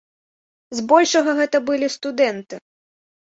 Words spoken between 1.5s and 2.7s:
былі студэнты.